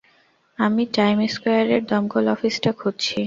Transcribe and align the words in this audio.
আমি 0.59 0.83
টাইম 0.95 1.17
স্কয়ারের 1.27 1.81
দমকল 1.85 2.25
অফিসটা 2.27 2.71
খুঁজছি। 2.79 3.15